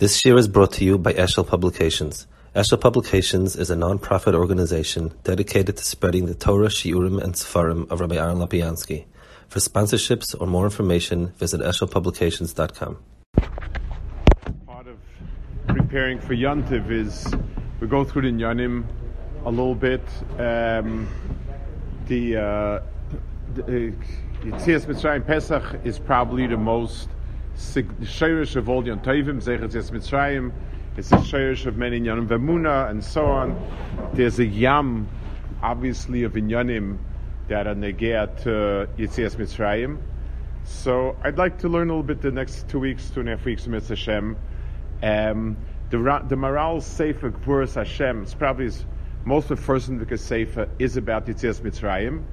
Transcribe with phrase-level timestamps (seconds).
[0.00, 2.26] This year is brought to you by Eshel Publications.
[2.56, 8.00] Eshel Publications is a non-profit organization dedicated to spreading the Torah, Shiurim, and Sefarim of
[8.00, 9.04] Rabbi Aaron Lopiansky.
[9.48, 12.96] For sponsorships or more information, visit eshelpublications.com.
[14.66, 14.96] Part of
[15.66, 17.26] preparing for Yontiv is
[17.78, 18.86] we go through the Yanim
[19.44, 20.00] a little bit.
[20.38, 21.10] Um,
[22.06, 22.80] the uh,
[23.52, 23.92] the,
[24.40, 27.10] Yitzias Mitzrayim Pesach is probably the most
[27.56, 30.52] shirish of all Yon Tovim, Zechat Yitzias Mitzrayim.
[30.96, 33.56] It's a shirish of many Yonim Vemuna and so on.
[34.12, 35.08] There's a Yam,
[35.62, 36.98] obviously, of Inyanim
[37.48, 39.98] that are negea to Yitzias Mitzrayim.
[40.64, 43.36] So I'd like to learn a little bit the next two weeks, two and a
[43.36, 44.36] half weeks, Mitzvah Hashem.
[45.02, 45.56] Um,
[45.90, 48.70] the, the Maral Sefer Gvuras Hashem, it's probably
[49.24, 52.24] most of the first because Sefer is about Yitzias Mitzrayim.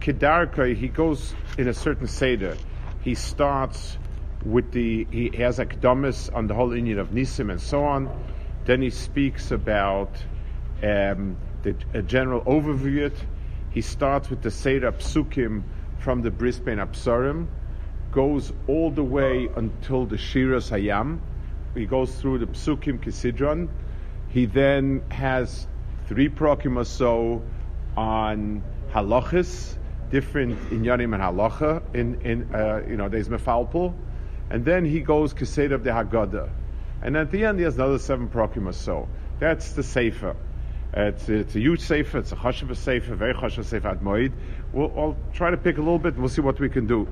[0.00, 2.56] Kedarka, he goes in a certain Seder.
[3.02, 3.96] He starts
[4.44, 8.10] with the, he has akdamis on the whole Indian of Nisim and so on.
[8.64, 10.10] Then he speaks about
[10.82, 13.12] um, the a general overview.
[13.70, 15.62] He starts with the Seder Psukim
[15.98, 17.46] from the Bris Bein HaBesarim,
[18.10, 21.20] goes all the way until the Shiras Hayam.
[21.74, 23.68] He goes through the Psukim Kisidron.
[24.28, 25.66] He then has
[26.06, 27.42] three prokim or so
[27.96, 29.76] on halachis,
[30.10, 33.94] different in inyanim and halacha in in uh, you know there's mefalpul,
[34.52, 36.50] and then he goes kesed of the Haggadah,
[37.00, 39.08] and at the end he has another seven prokim or so.
[39.40, 40.36] That's the sefer.
[40.92, 42.18] It's, it's a huge sefer.
[42.18, 44.32] It's a chashav sefer, very chashav sefer at moed.
[44.74, 46.12] We'll I'll try to pick a little bit.
[46.12, 47.08] and We'll see what we can do.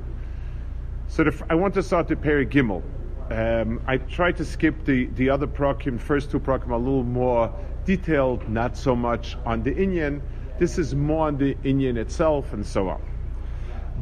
[1.09, 2.83] So the, I want to start the Peri Gimel.
[3.31, 7.55] Um, I tried to skip the, the other prokim, first two prokim, a little more
[7.87, 10.21] detailed, not so much on the Inyan.
[10.59, 13.01] This is more on the Inyan itself and so on.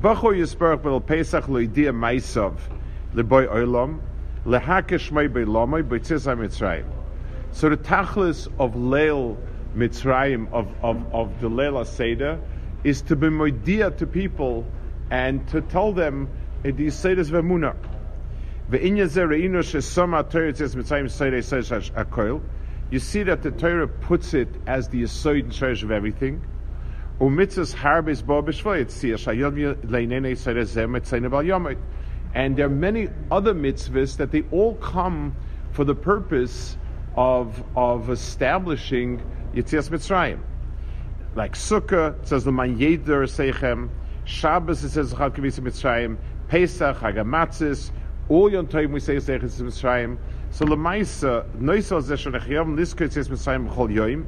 [0.01, 2.57] Bachor Yisbarach Bel Pesach Loidia Maisav
[3.15, 4.01] Leboy Olam
[4.45, 6.85] Lehakesh Mei Beilomai Beitzis Mitzrayim.
[7.53, 9.37] So the tachlis of Leil
[9.75, 12.39] Mitzrayim of, of, of the Leil Seder
[12.85, 14.67] is to be moidia to people
[15.11, 16.29] and to tell them
[16.63, 17.75] these Seders Vemuna.
[18.71, 18.79] You
[22.99, 26.43] see that the Torah puts it as the Yisoid and Sharish of everything.
[32.35, 35.35] And there are many other mitzvahs that they all come
[35.73, 36.77] for the purpose
[37.17, 39.21] of, of establishing
[39.55, 40.41] Yitzias Mitzrayim.
[41.35, 43.89] Like Sukkah, it says the Man Yeder Seichem,
[44.25, 46.17] Shabbos, it says Chal Kavisa Mitzrayim,
[46.49, 47.91] Pesach, Hagamatzis,
[48.29, 50.19] all Yom Tovim we say Yitzias Mitzrayim.
[50.51, 54.27] So Lemaisa, Noisa Zeshon Echiyam, Lisko Yitzias Mitzrayim Chol Yoim,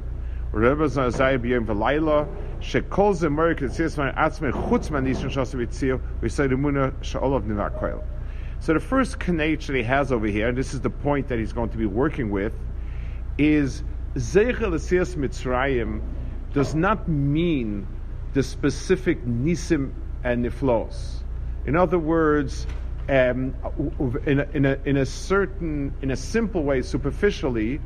[0.51, 2.27] Rebbe Zanazai B'Yom V'Layla,
[2.61, 8.03] Atzme Chutz Man Yishon Shasa Yitzio, we say the Muna Sha'olav Nivak Koil.
[8.59, 11.39] So the first connection that he has over here, and this is the point that
[11.39, 12.53] he's going to be working with,
[13.37, 13.83] is
[14.15, 16.01] Zeichel Esias Mitzrayim
[16.53, 17.87] does not mean
[18.33, 21.23] the specific Nisim and Niflos.
[21.65, 22.67] In other words,
[23.09, 23.55] um,
[24.25, 27.81] in, a, in, a, in a certain, in a simple way, superficially,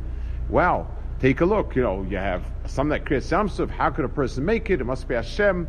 [0.50, 0.88] wow,
[1.20, 1.76] take a look.
[1.76, 3.70] You know, you have some that creates Yamsuf.
[3.70, 4.82] How could a person make it?
[4.82, 5.68] It must be Hashem.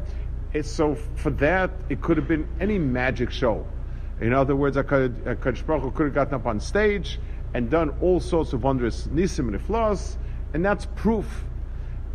[0.53, 3.67] It's so for that, it could have been any magic show.
[4.21, 7.19] In other words, Akadosh Baruch could have gotten up on stage
[7.53, 10.17] and done all sorts of wondrous nisim and flaws,
[10.55, 11.45] and that's proof.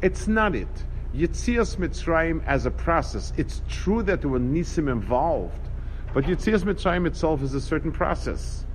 [0.02, 0.68] It's not it.
[1.16, 3.34] Yitzias Mitzrayim as a process.
[3.38, 5.69] It's true that there were nisim involved,
[6.13, 8.66] but Yitzias Mitzrayim itself is a certain process.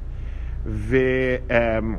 [0.65, 1.99] The um,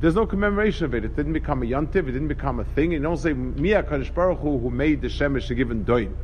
[0.00, 1.04] there's no commemoration of it.
[1.04, 2.08] It didn't become a yontiv.
[2.08, 2.92] It didn't become a thing.
[2.92, 6.14] You don't say Mia Kadosh Baruch Hu who made the Shemesh a given doim.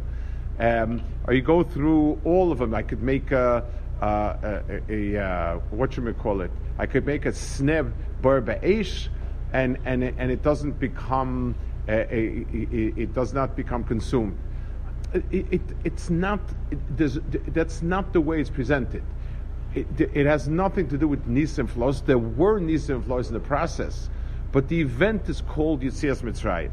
[0.58, 2.74] Um, or you go through all of them.
[2.74, 3.64] I could make a,
[4.00, 6.50] a, a, a, what you may call it.
[6.78, 8.38] I could make a sneb bar
[9.52, 11.54] and and it, and it doesn't become
[11.88, 14.38] a, it, it, does not become consumed.
[15.30, 16.40] It, it it's not
[16.96, 19.02] that's not the way it's presented.
[19.74, 22.02] It, has nothing to do with nisim flows.
[22.02, 24.10] There were nisim flows in the process,
[24.50, 26.70] but the event is called Yitzias Mitzrayim.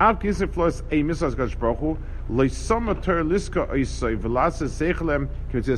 [0.00, 0.18] Av a
[2.30, 3.68] loisamater liska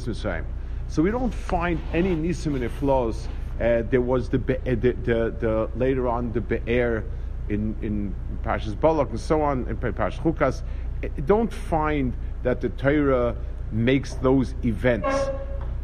[0.08, 0.44] Mitzrayim.
[0.88, 3.28] So we don't find any nisim in the flows
[3.62, 7.04] uh, there was the, uh, the, the, the, later on the Be'er
[7.48, 10.62] in, in Pashas Balak and so on, in Pashas Chukas,
[11.02, 13.36] eh, don't find that the Torah
[13.70, 15.30] makes those events.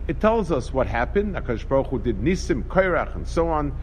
[0.08, 1.34] It tells us what happened.
[1.34, 3.74] Akash Baruch Hu did Nisim, Koirach, and so on.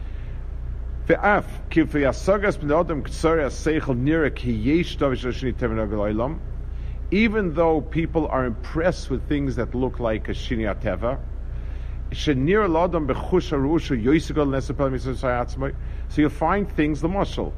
[7.12, 11.20] Even though people are impressed with things that look like a shini ateva,
[16.08, 17.54] so you'll find things, the marshal.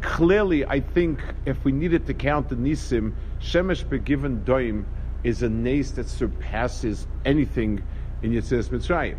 [0.00, 4.84] Clearly, I think if we needed to count the nisim, shemesh begiven doim
[5.24, 7.82] is a nace that surpasses anything
[8.22, 9.18] in Yetzias Mitzrayim.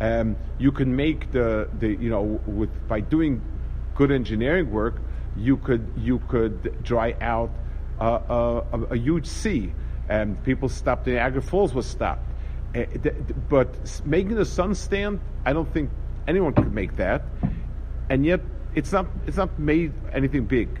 [0.00, 3.40] Um, you can make the, the you know with by doing
[3.94, 5.00] good engineering work,
[5.36, 7.50] you could you could dry out
[8.00, 9.72] a, a, a huge sea,
[10.08, 11.06] and people stopped.
[11.06, 12.28] Niagara Falls was stopped,
[12.74, 12.84] uh,
[13.48, 13.68] but
[14.04, 15.90] making the sun stand, I don't think
[16.26, 17.22] anyone could make that,
[18.10, 18.40] and yet
[18.74, 20.80] it's not it's not made anything big.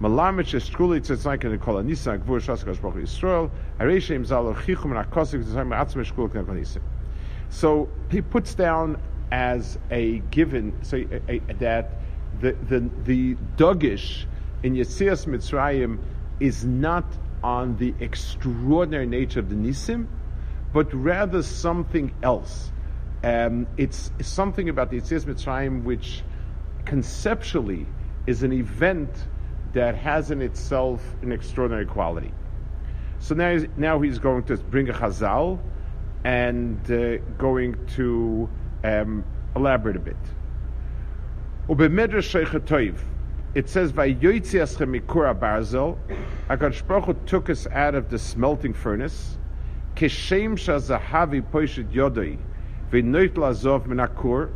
[0.00, 2.40] kol ha-nisan, gvur
[4.54, 6.80] chichum and akosik.
[7.50, 9.00] So he puts down
[9.30, 11.90] as a given so a, a, that
[12.40, 14.24] the the the dugish
[14.62, 15.98] in Yetzias Mitzrayim
[16.40, 17.04] is not
[17.42, 20.06] on the extraordinary nature of the nisim,
[20.72, 22.70] but rather something else.
[23.24, 26.22] Um, it's something about the Yetzias Mitzrayim which
[26.84, 27.86] conceptually
[28.26, 29.10] is an event
[29.72, 32.32] that has in itself an extraordinary quality.
[33.18, 35.58] So now, he's, now he's going to bring a chazal
[36.24, 38.48] and uh, going to
[38.84, 39.24] um,
[39.56, 40.16] elaborate a bit.
[43.54, 45.96] It says, "Vayoytzi mikura barzel."
[46.48, 49.36] Hakadosh Baruch took us out of the smelting furnace.
[49.96, 52.38] Kishem shazahavi poishit yodoi
[52.90, 54.50] v'noit lazov minakur.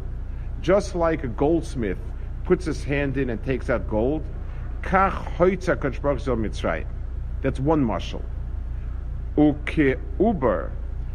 [0.60, 1.98] Just like a goldsmith
[2.44, 4.22] puts his hand in and takes out gold,
[4.82, 6.86] kach hoitza Baruch
[7.40, 8.22] That's one marshal.
[9.36, 10.72] Uke uber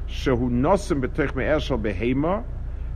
[0.07, 2.43] shehu nosim b'toich me'er shel behema,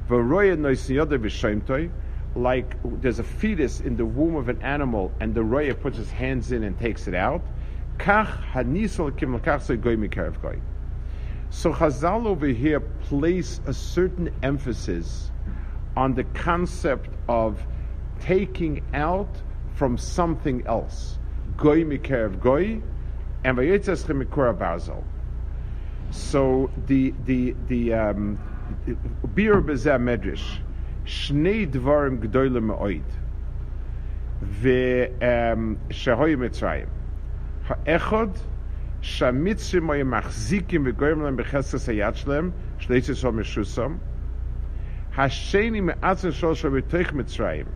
[0.10, 1.92] v'roya noisiyoda v'shoimtoi,
[2.36, 6.10] like there's a fetus in the womb of an animal and the roya puts his
[6.10, 7.42] hands in and takes it out.
[7.98, 10.60] Kach hanisol kim goy mikarev goy.
[11.50, 15.30] So Chazal over here place a certain emphasis
[15.98, 17.62] on the concept of
[18.22, 19.30] taking out
[19.81, 21.19] from something else.
[21.57, 22.81] Goy mikarev goy,
[23.45, 25.03] and vayetzes chemikura barzal.
[26.11, 28.39] So the the the um,
[29.35, 30.61] bir bezeh medrash
[31.05, 33.05] shnei dvarim gdolim me'oid
[34.41, 36.89] ve um, shahoy mitzrayim
[37.69, 38.37] ha'echod
[39.07, 43.97] שהמצרים היו מחזיקים וגורם להם בחסס היד שלהם, שליצי סו משוסם.
[45.17, 47.67] השני מעצם שלושה בתוך מצרים,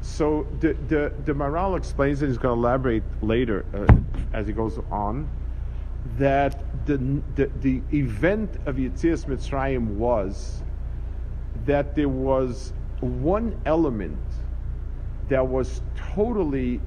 [0.00, 3.86] So the, the, the Maral explains, and he's going to elaborate later uh,
[4.36, 5.28] as he goes on,
[6.18, 6.98] that the,
[7.34, 10.62] the, the event of Yitzias Mitzrayim was
[11.64, 14.18] that there was one element
[15.28, 16.80] that was totally,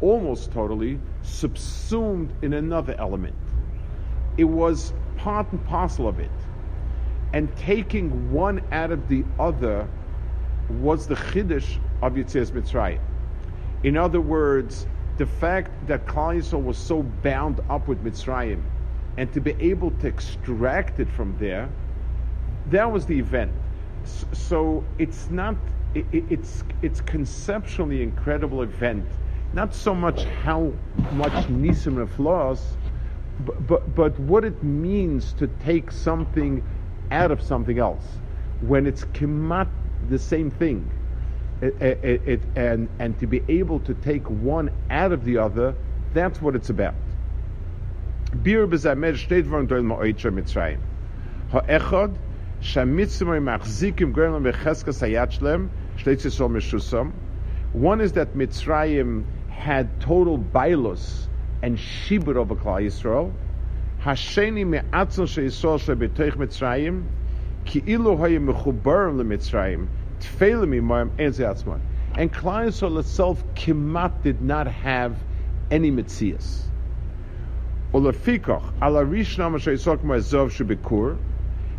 [0.00, 3.36] almost totally, subsumed in another element.
[4.36, 6.30] It was part and parcel of it
[7.32, 9.88] and taking one out of the other
[10.68, 13.00] was the chiddush of Yitzias Mitzrayim.
[13.82, 14.86] In other words,
[15.18, 18.62] the fact that Klal Yisrael was so bound up with Mitzrayim,
[19.16, 21.68] and to be able to extract it from there,
[22.70, 23.52] that was the event.
[24.32, 25.56] So it's not.
[25.94, 29.04] it's it's conceptually incredible event.
[29.52, 30.72] Not so much how
[31.12, 32.76] much nisim and flaws,
[33.44, 36.62] but, but but what it means to take something
[37.12, 38.04] out of something else
[38.62, 39.68] when it's kemat
[40.08, 40.90] the same thing.
[41.60, 45.76] It, it, it, and, and to be able to take one out of the other,
[46.12, 46.94] that's what it's about.
[57.72, 61.26] One is that Mitzrayim had total bailos
[61.62, 63.32] and shibur over Klal Yisrael.
[64.04, 67.04] Hasheni me'atzon she'betoich Mitzrayim,
[67.64, 69.86] ki ilu hayim mechubar leMitzrayim,
[72.16, 75.16] And Klal Yisrael itself kimat did not have
[75.70, 76.64] any mitzias.
[77.94, 81.16] Olafikach ala rishna mashay sok ma zov shebekur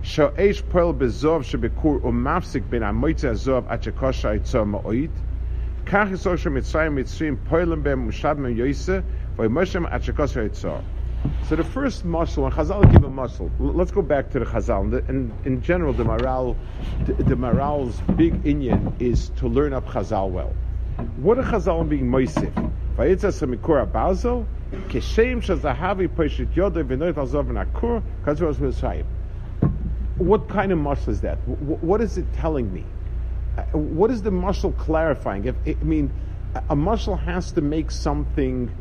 [0.02, 5.12] sha'esh poel bezov shebekur umafsik ben amoitze azov achakosha itzor ma'oit
[5.86, 8.40] kach yisor shemitzrayim mitzrayim poelem ben moshem
[11.48, 13.52] so the first muscle, and Chazal give a muscle.
[13.60, 15.08] Let's go back to the Chazal.
[15.08, 16.56] And in general, the Maral,
[17.06, 17.36] the, the
[18.16, 20.54] big inyan is to learn up Chazal well.
[21.18, 22.52] What are Chazal being moisif?
[30.18, 31.38] What kind of muscle is that?
[31.48, 32.86] What is it telling me?
[33.58, 35.46] Uh, what is the muscle clarifying?
[35.46, 36.12] If, I mean,
[36.70, 38.72] a muscle has to make something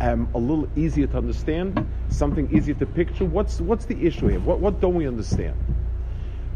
[0.00, 3.24] um, a little easier to understand, something easier to picture.
[3.24, 4.40] What's what's the issue here?
[4.40, 5.56] What what don't we understand?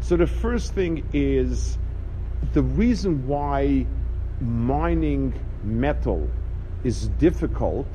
[0.01, 1.77] So the first thing is
[2.53, 3.85] the reason why
[4.41, 6.29] mining metal
[6.83, 7.87] is difficult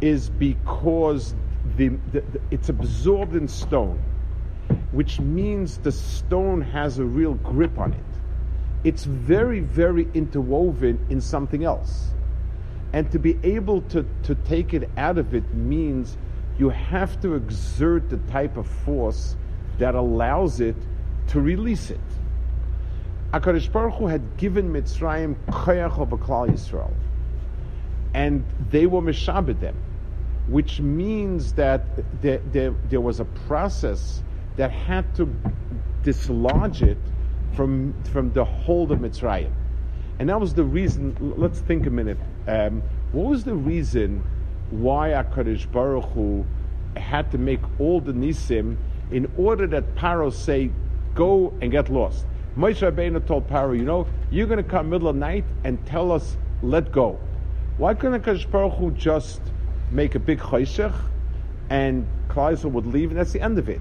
[0.00, 1.34] is because
[1.76, 4.02] the, the, the, it's absorbed in stone,
[4.92, 8.00] which means the stone has a real grip on it.
[8.82, 12.10] It's very, very interwoven in something else.
[12.92, 16.16] And to be able to, to take it out of it means
[16.58, 19.36] you have to exert the type of force
[19.78, 20.76] that allows it
[21.28, 22.00] to release it.
[23.32, 26.92] HaKadosh Baruch Hu had given Mitzrayim koyach of Klal Yisrael.
[28.12, 29.76] And they were mishabed them,
[30.48, 31.82] which means that
[32.20, 34.24] there, there, there was a process
[34.56, 35.32] that had to
[36.02, 36.98] dislodge it
[37.54, 39.52] from, from the hold of Mitzrayim.
[40.20, 42.18] And that was the reason, let's think a minute.
[42.46, 44.22] Um, what was the reason
[44.68, 46.44] why HaKadosh Baruch Hu
[46.94, 48.76] had to make all the Nisim
[49.10, 50.70] in order that Paro say,
[51.14, 52.26] go and get lost?
[52.54, 56.12] Moshe Rabbeinu told Paro, you know, you're going to come middle of night and tell
[56.12, 57.18] us, let go.
[57.78, 59.40] Why couldn't HaKadosh Baruch Hu just
[59.90, 60.94] make a big chayshech
[61.70, 63.80] and Klal would leave and that's the end of it?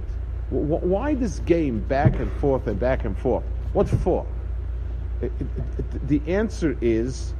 [0.51, 3.43] Why this game back and forth and back and forth?
[3.73, 4.25] What for?
[5.21, 7.33] The answer is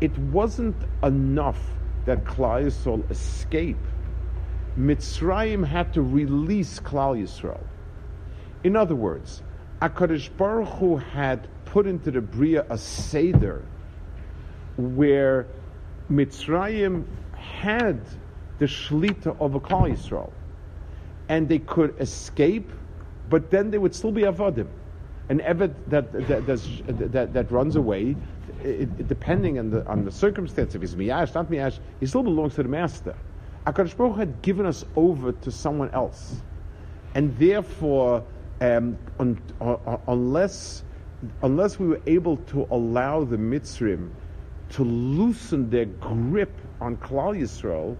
[0.00, 3.86] it wasn't enough that Klal Yisrael escape.
[4.78, 7.66] Mitzrayim had to release Klal Yisrael.
[8.62, 9.42] In other words,
[9.82, 13.64] Akadosh Baruch Hu had put into the Bria a seder
[14.76, 15.48] where
[16.10, 18.06] Mitzrayim had
[18.58, 20.32] the shlita of a Klal Yisrael,
[21.28, 22.72] and they could escape,
[23.28, 24.68] but then they would still be avodim.
[25.30, 28.16] An eved that that, that, that runs away
[28.64, 32.24] it, it, depending on the on the circumstance, if he's miyash, not miyash, he still
[32.24, 33.14] belongs to the master.
[33.66, 36.42] Akadosh Baruch had given us over to someone else,
[37.14, 38.24] and therefore,
[38.60, 40.82] um, un, uh, unless
[41.42, 44.10] unless we were able to allow the Mitzrim
[44.70, 47.96] to loosen their grip on Klal Yisrael,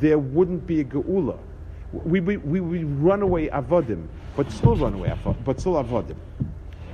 [0.00, 1.38] there wouldn't be a geula.
[2.04, 6.16] We we we, run away avodim, but still run away, but still avodim.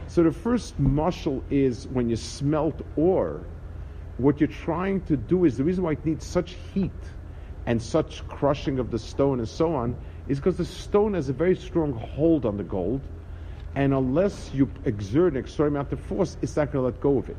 [0.06, 3.40] So the first muscle is when you smelt ore,
[4.18, 6.90] what you're trying to do is the reason why it needs such heat
[7.66, 9.96] and such crushing of the stone and so on
[10.28, 13.00] is because the stone has a very strong hold on the gold,
[13.74, 17.18] and unless you exert an extraordinary amount of force, it's not going to let go
[17.18, 17.36] of it.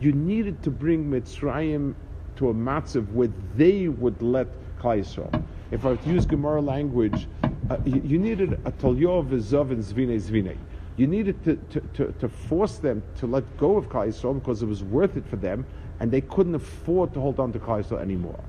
[0.00, 1.94] You needed to bring Mitzrayim
[2.36, 5.44] to a matzav where they would let Klal Yisrael.
[5.70, 7.28] If I use Gemara language,
[7.70, 10.56] uh, you, you, needed a Talyo Vizov and Zvine Zvine.
[10.96, 14.66] You needed to, to, to, to, force them to let go of Yisrael because it
[14.66, 15.64] was worth it for them,
[16.00, 18.42] and they couldn't afford to hold on to Yisrael anymore.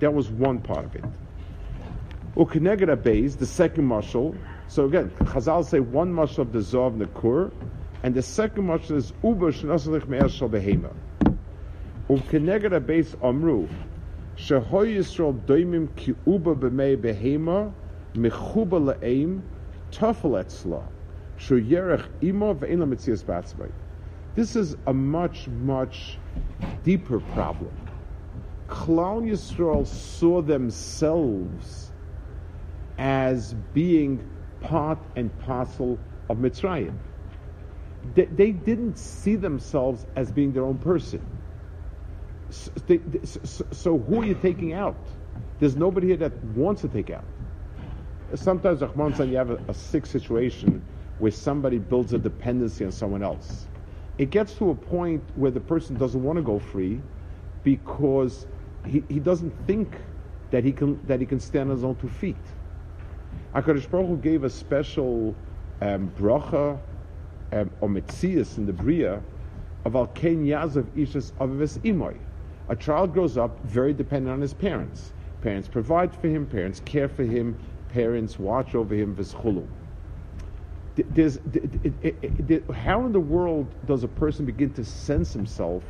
[0.00, 1.04] That was one part of it.
[2.36, 4.34] Ukeneged Abeis, the second marshal.
[4.68, 7.52] So again, Chazal say one marshal of the Zov Nekur,
[8.02, 10.92] and the second marshal is Uber Shnasalich Me'er Shal Behema.
[12.10, 13.68] Ukeneged Abeis Amru,
[14.36, 17.72] Shehoy Yisrael Doimim Ki Uber B'mei Behema,
[18.14, 19.42] Mechuba Le'eim,
[19.90, 20.88] Tofel Etzlah.
[24.34, 26.18] This is a much, much
[26.82, 27.88] deeper problem.
[28.68, 31.92] Klal Yisrael saw themselves
[32.98, 36.94] as being part and parcel of Mitzrayim.
[38.14, 41.35] They, they didn't see themselves as being their own person.
[43.72, 44.96] So, who are you taking out?
[45.60, 47.24] There's nobody here that wants to take out.
[48.34, 50.82] Sometimes, Rahman you have a, a sick situation
[51.18, 53.66] where somebody builds a dependency on someone else.
[54.18, 57.00] It gets to a point where the person doesn't want to go free
[57.62, 58.46] because
[58.86, 59.96] he, he doesn't think
[60.50, 62.36] that he can that he can stand on his own two feet.
[63.54, 65.34] Hakadosh Baruch Hu gave a special
[65.80, 66.78] um, bracha
[67.52, 69.22] um, or Metzias in the Bria
[69.84, 72.16] of Alkein Yazav Ishas Avivis Imoy.
[72.68, 75.12] A child grows up very dependent on his parents.
[75.40, 77.56] Parents provide for him, parents care for him,
[77.88, 79.66] parents watch over him, Vizchulu.
[80.96, 81.38] There's,
[82.74, 85.84] how in the world does a person begin to sense himself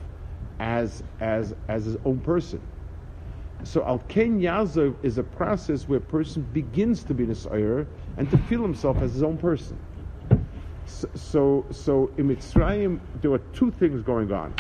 [0.59, 2.61] as, as, as his own person?
[3.65, 8.31] So Al Ken Yazov is a process where a person begins to be Nisayr and
[8.31, 9.79] to feel himself as his own person.
[10.87, 14.55] So, so, so in Mitzrayim, there were two things going on.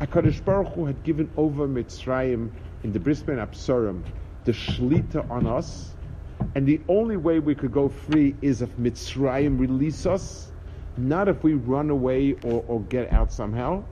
[0.00, 2.50] HaKadosh Baruch Hu had given over Mitzrayim
[2.82, 4.02] in the Bris Bein HaBesarim
[4.44, 5.94] the Shlita on us,
[6.54, 10.52] and the only way we could go free is if Mitzrayim release us,
[10.96, 13.84] not if we run away or, or get out somehow.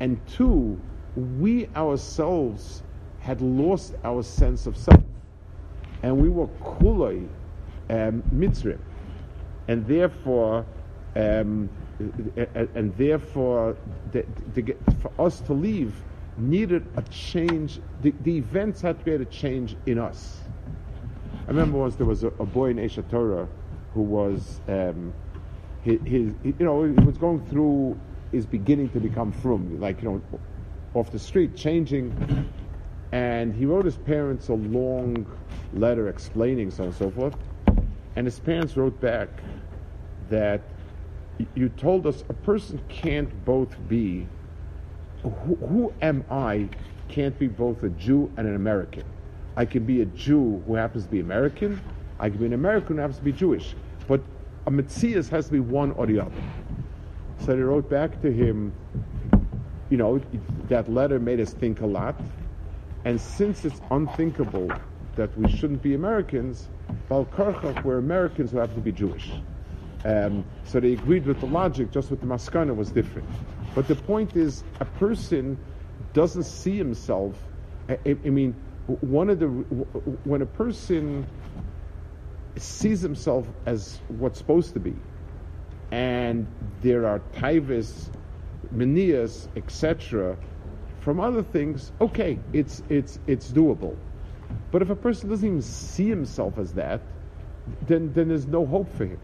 [0.00, 0.80] And two,
[1.14, 2.82] we ourselves
[3.18, 5.04] had lost our sense of self.
[6.02, 7.28] And we were kuloi
[7.90, 8.80] um, mitzrim.
[9.68, 10.66] And therefore,
[11.16, 13.76] um, and therefore,
[14.12, 14.24] the,
[14.54, 15.94] the, for us to leave
[16.38, 17.80] needed a change.
[18.02, 20.40] The, the, events had to create a change in us.
[21.44, 23.48] I remember once there was a, a boy in Aish HaTorah
[23.92, 25.12] who was, um,
[25.82, 27.98] his, his, you know, he was going through,
[28.32, 30.40] is beginning to become from, like, you know,
[30.94, 32.14] off the street, changing
[33.12, 35.26] and he wrote his parents a long
[35.72, 37.34] letter explaining so on and so forth.
[38.16, 39.28] And his parents wrote back
[40.28, 40.62] that
[41.54, 44.26] you told us a person can't both be,
[45.22, 46.68] who, who, am I,
[47.08, 49.04] can't be both a Jew and an American.
[49.56, 51.80] I can be a Jew who happens to be American,
[52.18, 53.74] I can be an American who happens to be Jewish.
[54.06, 54.20] But
[54.66, 56.42] a Matthias has to be one or the other.
[57.40, 58.72] So they wrote back to him,
[59.88, 60.20] you know,
[60.68, 62.14] that letter made us think a lot.
[63.04, 64.70] And since it's unthinkable
[65.16, 66.68] that we shouldn't be Americans,
[67.10, 69.30] Balkarchach were Americans who happen to be Jewish.
[70.04, 73.28] Um, so they agreed with the logic, just with the maskana was different.
[73.74, 75.58] But the point is, a person
[76.12, 77.36] doesn't see himself.
[77.88, 78.52] I, I mean,
[78.86, 81.26] one of the when a person
[82.56, 84.94] sees himself as what's supposed to be,
[85.92, 86.46] and
[86.82, 88.10] there are taivas,
[88.74, 90.36] menias, etc.,
[91.00, 93.96] from other things, okay, it's, it's, it's doable.
[94.70, 97.00] But if a person doesn't even see himself as that,
[97.86, 99.18] then, then there's no hope for him.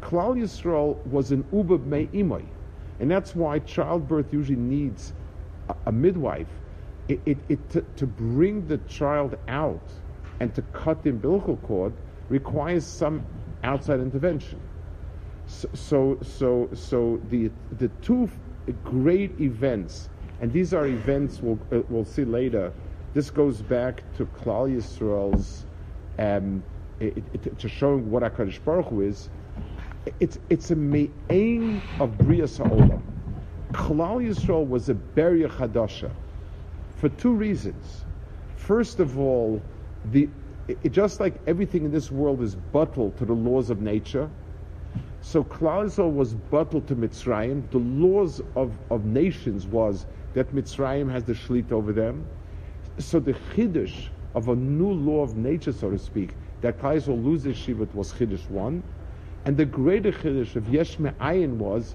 [0.00, 2.44] Klal Yisrael was an ubab me'imai.
[3.00, 5.12] And that's why childbirth usually needs
[5.68, 6.48] a, a midwife.
[7.08, 9.90] It, it, it to, to, bring the child out
[10.40, 11.92] and to cut the umbilical cord
[12.28, 13.24] requires some
[13.64, 14.60] outside intervention.
[15.46, 18.28] So, so, so, so the, the two
[18.84, 22.72] great events and these are events we'll, uh, we'll see later.
[23.14, 25.64] This goes back to Klal Yisrael's,
[26.18, 26.62] um,
[27.00, 29.30] it, to showing what HaKadosh Baruch Hu is.
[30.20, 33.02] It's, it's a me'ain of Bria Sa'olam.
[33.72, 36.10] Klal Yisrael was a Beria Chadasha
[36.96, 38.04] for two reasons.
[38.56, 39.60] First of all,
[40.12, 40.28] the,
[40.66, 44.30] it, just like everything in this world is buttled to the laws of nature,
[45.20, 47.68] so Klal Yisrael was buttled to Mitzrayim.
[47.70, 52.26] The laws of, of nations was that Mitzrayim has the shlit over them.
[52.98, 57.56] So the chiddush of a new law of nature, so to speak, that Kaiser loses
[57.56, 58.82] Shivat was chiddush one,
[59.48, 61.94] and the greater chiddush of Yesh Me'ayin was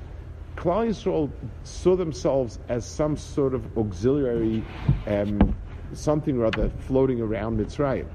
[0.56, 1.30] Klal Yisrael
[1.64, 4.64] saw themselves as some sort of auxiliary,
[5.06, 5.56] um,
[5.94, 8.08] something or other floating around Mitzrayim.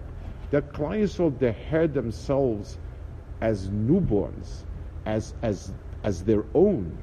[0.51, 2.79] That Klal Yisrael they heard themselves
[3.41, 4.65] as newborns,
[5.07, 5.73] as as
[6.03, 6.99] as their own,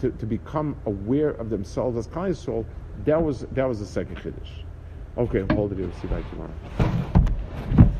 [0.00, 2.64] to, to become aware of themselves as Klal Yisrael,
[3.04, 4.64] that was that was the second chiddush.
[5.16, 5.92] Okay, hold it here.
[6.00, 7.92] See you back tomorrow.